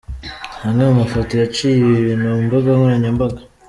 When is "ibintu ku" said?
1.93-2.41